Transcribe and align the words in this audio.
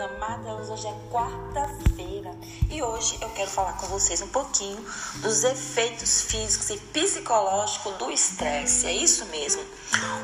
amadas, 0.00 0.68
hoje 0.68 0.88
é 0.88 0.94
quarta-feira 1.12 2.34
e 2.68 2.82
hoje 2.82 3.16
eu 3.20 3.28
quero 3.30 3.48
falar 3.48 3.74
com 3.74 3.86
vocês 3.86 4.20
um 4.20 4.26
pouquinho 4.26 4.84
dos 5.22 5.44
efeitos 5.44 6.22
físicos 6.22 6.70
e 6.70 6.76
psicológicos 6.76 7.94
do 7.98 8.10
estresse. 8.10 8.88
É 8.88 8.92
isso 8.92 9.24
mesmo. 9.26 9.62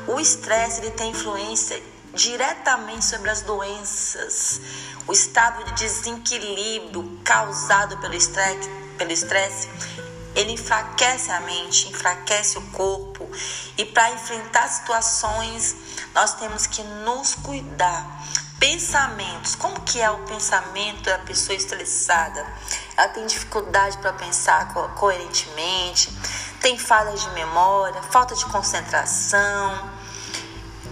O 0.05 0.19
estresse 0.19 0.81
ele 0.81 0.91
tem 0.91 1.11
influência 1.11 1.81
diretamente 2.13 3.05
sobre 3.05 3.29
as 3.29 3.41
doenças, 3.43 4.59
o 5.07 5.13
estado 5.13 5.63
de 5.63 5.75
desequilíbrio 5.75 7.21
causado 7.23 7.97
pelo 7.99 8.15
estresse, 8.15 8.69
pelo 8.97 9.13
estresse 9.13 9.69
ele 10.37 10.51
enfraquece 10.51 11.31
a 11.31 11.39
mente, 11.39 11.89
enfraquece 11.89 12.59
o 12.59 12.61
corpo. 12.67 13.27
E 13.75 13.83
para 13.85 14.11
enfrentar 14.11 14.67
situações, 14.67 15.75
nós 16.13 16.35
temos 16.35 16.67
que 16.67 16.83
nos 16.83 17.35
cuidar. 17.35 18.05
Pensamentos, 18.59 19.53
como 19.53 19.81
que 19.81 20.01
é 20.01 20.09
o 20.09 20.17
pensamento 20.23 21.03
da 21.03 21.19
pessoa 21.19 21.55
estressada? 21.55 22.43
Ela 22.95 23.09
tem 23.09 23.25
dificuldade 23.27 23.99
para 23.99 24.13
pensar 24.13 24.73
co 24.73 24.89
coerentemente, 24.89 26.09
tem 26.59 26.75
falhas 26.75 27.21
de 27.21 27.29
memória, 27.31 28.01
falta 28.01 28.33
de 28.33 28.43
concentração, 28.45 29.91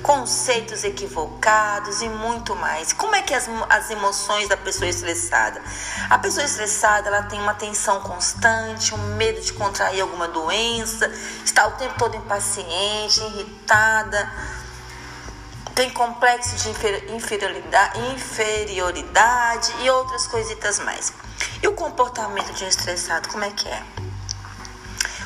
conceitos 0.05 0.83
equivocados 0.83 2.03
e 2.03 2.07
muito 2.07 2.55
mais. 2.55 2.93
Como 2.93 3.15
é 3.15 3.23
que 3.23 3.33
as, 3.33 3.49
as 3.67 3.89
emoções 3.89 4.47
da 4.47 4.55
pessoa 4.55 4.87
estressada? 4.87 5.59
A 6.07 6.19
pessoa 6.19 6.45
estressada 6.45 7.07
ela 7.07 7.23
tem 7.23 7.39
uma 7.41 7.55
tensão 7.55 7.99
constante, 8.01 8.93
um 8.93 9.15
medo 9.15 9.41
de 9.41 9.51
contrair 9.53 10.01
alguma 10.01 10.27
doença, 10.27 11.11
está 11.43 11.65
o 11.65 11.71
tempo 11.71 11.95
todo 11.97 12.15
impaciente, 12.15 13.19
irritada, 13.21 14.31
tem 15.75 15.89
complexo 15.89 16.55
de 16.55 16.69
inferioridade, 17.13 17.99
inferioridade 18.13 19.73
e 19.81 19.89
outras 19.89 20.25
coisitas 20.25 20.79
mais. 20.79 21.11
E 21.61 21.67
o 21.67 21.73
comportamento 21.73 22.53
de 22.53 22.63
um 22.63 22.67
estressado, 22.67 23.27
como 23.27 23.43
é 23.43 23.51
que 23.51 23.67
é? 23.67 23.83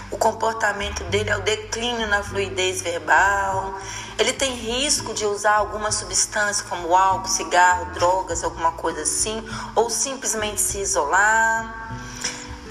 O 0.09 0.17
comportamento 0.17 1.03
dele 1.03 1.30
é 1.30 1.38
o 1.38 1.42
declínio 1.42 2.08
na 2.08 2.23
fluidez 2.23 2.81
verbal, 2.81 3.80
ele 4.17 4.33
tem 4.33 4.55
risco 4.55 5.14
de 5.14 5.23
usar 5.23 5.53
alguma 5.53 5.92
substância 5.92 6.66
como 6.67 6.95
álcool, 6.95 7.27
cigarro, 7.27 7.94
drogas, 7.94 8.44
alguma 8.44 8.72
coisa 8.72 9.02
assim, 9.03 9.47
ou 9.75 9.88
simplesmente 9.88 10.59
se 10.59 10.80
isolar. 10.80 11.95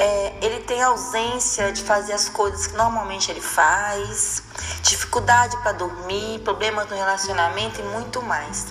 É, 0.00 0.34
ele 0.42 0.60
tem 0.60 0.82
ausência 0.82 1.72
de 1.72 1.82
fazer 1.84 2.12
as 2.12 2.28
coisas 2.28 2.66
que 2.66 2.76
normalmente 2.76 3.30
ele 3.30 3.40
faz, 3.40 4.42
dificuldade 4.83 5.56
para 5.58 5.72
dormir, 5.72 6.41
problemas 6.41 6.88
no 6.88 6.97
relacionamento 6.97 7.80
e 7.80 7.84
muito 7.84 8.22
mais. 8.22 8.66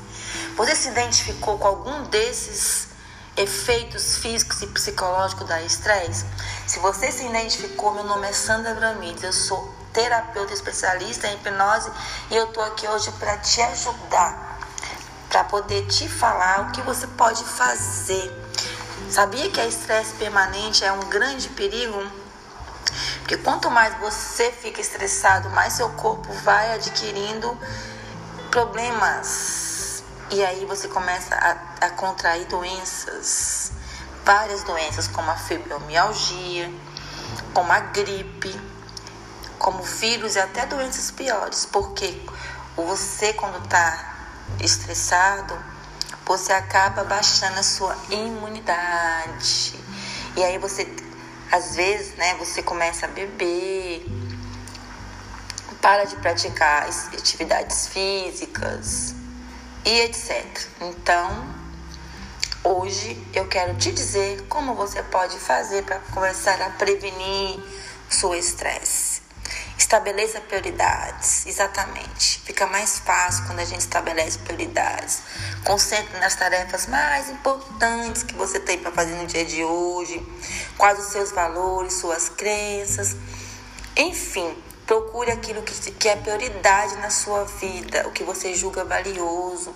Você 0.56 0.76
se 0.76 0.90
identificou 0.90 1.58
com 1.58 1.68
algum 1.68 2.04
desses 2.04 2.88
efeitos 3.36 4.18
físicos 4.18 4.62
e 4.62 4.68
psicológicos 4.68 5.48
da 5.48 5.62
estresse? 5.62 6.26
Se 6.66 6.80
você 6.80 7.12
se 7.12 7.26
identificou, 7.26 7.94
meu 7.94 8.04
nome 8.04 8.28
é 8.28 8.34
Sandra 8.34 8.74
Bramides, 8.74 9.24
eu 9.24 9.34
sou 9.34 9.76
terapeuta 9.94 10.54
especialista 10.54 11.28
em 11.28 11.36
hipnose 11.36 11.92
e 12.30 12.36
eu 12.36 12.48
tô 12.48 12.62
aqui 12.62 12.88
hoje 12.88 13.12
para 13.14 13.38
te 13.38 13.62
ajudar, 13.62 14.60
para 15.30 15.44
poder 15.44 15.88
te 15.88 16.08
falar 16.08 16.68
o 16.68 16.72
que 16.72 16.82
você 16.82 17.08
pode 17.08 17.44
fazer. 17.44 18.32
Sabia 19.10 19.50
que 19.50 19.60
a 19.60 19.66
estresse 19.66 20.14
permanente 20.16 20.84
é 20.84 20.92
um 20.92 21.00
grande 21.02 21.48
perigo? 21.50 22.27
Porque 23.28 23.44
quanto 23.44 23.70
mais 23.70 23.94
você 24.00 24.54
fica 24.54 24.80
estressado, 24.80 25.50
mais 25.50 25.74
seu 25.74 25.90
corpo 25.90 26.32
vai 26.46 26.74
adquirindo 26.76 27.60
problemas. 28.50 30.02
E 30.32 30.42
aí 30.46 30.64
você 30.64 30.88
começa 30.88 31.36
a, 31.36 31.88
a 31.88 31.90
contrair 31.90 32.48
doenças, 32.48 33.74
várias 34.24 34.64
doenças, 34.64 35.10
como 35.10 35.30
a 35.30 35.36
fibromialgia, 35.36 36.72
como 37.54 37.70
a 37.70 37.82
gripe, 37.82 38.58
como 39.60 39.84
vírus 39.84 40.38
e 40.38 40.40
até 40.40 40.66
doenças 40.66 41.12
piores, 41.12 41.66
porque 41.66 42.26
você 42.78 43.34
quando 43.34 43.62
está 43.62 44.16
estressado, 44.62 45.54
você 46.26 46.54
acaba 46.54 47.04
baixando 47.04 47.60
a 47.60 47.64
sua 47.64 47.94
imunidade. 48.10 49.78
E 50.38 50.44
aí 50.46 50.58
você, 50.58 50.86
às 51.52 51.76
vezes, 51.76 52.16
né, 52.16 52.36
você 52.36 52.62
começa 52.62 53.06
a 53.06 53.10
beber, 53.10 54.06
para 55.82 56.04
de 56.06 56.16
praticar 56.18 56.88
atividades 57.14 57.88
físicas 57.88 59.16
e 59.86 60.02
etc. 60.02 60.46
Então, 60.82 61.48
hoje 62.64 63.26
eu 63.34 63.48
quero 63.48 63.76
te 63.76 63.92
dizer 63.92 64.46
como 64.50 64.76
você 64.76 65.02
pode 65.04 65.38
fazer 65.40 65.84
para 65.84 66.00
começar 66.14 66.62
a 66.62 66.72
prevenir 66.72 67.60
seu 68.10 68.36
estresse. 68.36 69.17
Estabeleça 69.78 70.42
prioridades, 70.42 71.46
exatamente. 71.46 72.40
Fica 72.44 72.66
mais 72.66 73.00
fácil 73.00 73.46
quando 73.46 73.60
a 73.60 73.66
gente 73.66 73.82
estabelece 73.82 74.40
prioridades. 74.40 75.22
Concentre 75.64 76.20
nas 76.20 76.36
tarefas 76.36 76.88
mais 76.88 77.30
importantes 77.30 78.24
que 78.24 78.34
você 78.34 78.60
tem 78.60 78.80
para 78.80 78.92
fazer 78.92 79.14
no 79.14 79.28
dia 79.28 79.46
de 79.46 79.64
hoje. 79.64 80.26
Quais 80.78 81.00
os 81.00 81.12
seus 81.12 81.32
valores, 81.32 81.94
suas 81.94 82.28
crenças. 82.28 83.16
Enfim, 83.96 84.56
procure 84.88 85.32
aquilo 85.32 85.62
que, 85.62 85.92
que 85.92 86.10
é 86.10 86.16
prioridade 86.16 86.96
na 86.98 87.10
sua 87.10 87.44
vida, 87.44 88.08
o 88.08 88.12
que 88.12 88.24
você 88.24 88.56
julga 88.56 88.84
valioso. 88.84 89.76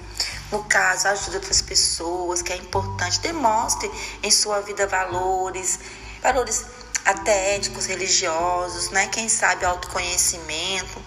No 0.51 0.63
caso, 0.63 1.07
ajude 1.09 1.37
outras 1.37 1.61
pessoas, 1.61 2.41
que 2.41 2.51
é 2.51 2.55
importante. 2.55 3.19
Demonstre 3.19 3.89
em 4.23 4.31
sua 4.31 4.61
vida 4.61 4.87
valores, 4.87 5.79
valores 6.21 6.65
até 7.05 7.55
éticos, 7.55 7.85
religiosos, 7.85 8.89
né? 8.89 9.07
Quem 9.07 9.27
sabe 9.27 9.65
autoconhecimento. 9.65 11.01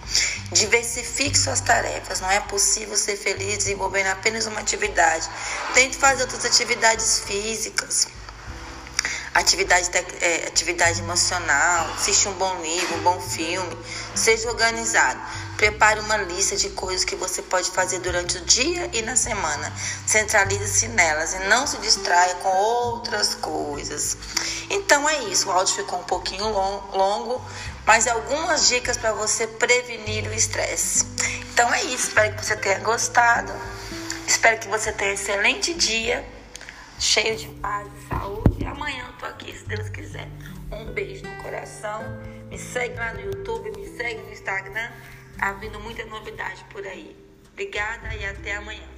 Diversifique 0.51 1.37
suas 1.37 1.61
tarefas. 1.61 2.21
Não 2.21 2.29
é 2.29 2.39
possível 2.39 2.95
ser 2.97 3.17
feliz 3.17 3.57
desenvolvendo 3.57 4.07
apenas 4.07 4.45
uma 4.45 4.59
atividade. 4.59 5.27
Tente 5.73 5.97
fazer 5.97 6.23
outras 6.23 6.45
atividades 6.45 7.21
físicas. 7.21 8.07
Atividade, 9.35 9.91
é, 10.21 10.47
atividade 10.47 11.01
emocional, 11.01 11.87
assiste 11.93 12.25
um 12.29 12.33
bom 12.35 12.61
livro, 12.61 12.95
um 12.95 13.03
bom 13.03 13.19
filme, 13.19 13.77
seja 14.15 14.47
organizado. 14.47 15.19
Prepare 15.57 15.99
uma 15.99 16.15
lista 16.15 16.55
de 16.55 16.69
coisas 16.69 17.03
que 17.03 17.17
você 17.17 17.41
pode 17.41 17.69
fazer 17.69 17.99
durante 17.99 18.37
o 18.37 18.41
dia 18.45 18.89
e 18.93 19.01
na 19.01 19.17
semana. 19.17 19.73
Centralize-se 20.07 20.87
nelas 20.87 21.33
e 21.33 21.39
não 21.49 21.67
se 21.67 21.77
distraia 21.79 22.33
com 22.35 22.47
outras 22.47 23.35
coisas. 23.35 24.17
Então 24.69 25.07
é 25.09 25.25
isso, 25.25 25.49
o 25.49 25.51
áudio 25.51 25.75
ficou 25.75 25.99
um 25.99 26.03
pouquinho 26.03 26.47
longo, 26.47 27.43
mas 27.85 28.07
é 28.07 28.11
algumas 28.11 28.69
dicas 28.69 28.95
para 28.95 29.11
você 29.11 29.45
prevenir 29.47 30.25
o 30.29 30.33
estresse. 30.33 31.05
Então 31.51 31.73
é 31.73 31.83
isso, 31.83 32.07
espero 32.07 32.33
que 32.37 32.45
você 32.45 32.55
tenha 32.55 32.79
gostado. 32.79 33.53
Espero 34.25 34.59
que 34.59 34.67
você 34.69 34.91
tenha 34.91 35.11
um 35.11 35.13
excelente 35.13 35.73
dia, 35.73 36.25
cheio 36.99 37.35
de 37.35 37.47
paz 37.59 37.87
e 37.87 38.07
saúde. 38.07 38.65
Amanhã 38.65 39.05
eu 39.07 39.13
tô 39.17 39.25
aqui, 39.25 39.51
se 39.53 39.67
Deus 39.67 39.89
quiser. 39.89 40.27
Um 40.71 40.91
beijo 40.93 41.25
no 41.25 41.43
coração. 41.43 42.01
Me 42.49 42.57
segue 42.57 42.95
lá 42.95 43.13
no 43.13 43.21
YouTube, 43.21 43.71
me 43.71 43.87
segue 43.87 44.21
no 44.21 44.31
Instagram. 44.31 44.91
Tá 45.37 45.53
vindo 45.53 45.79
muita 45.79 46.05
novidade 46.05 46.63
por 46.71 46.85
aí. 46.85 47.15
Obrigada 47.51 48.15
e 48.15 48.25
até 48.25 48.55
amanhã. 48.55 48.94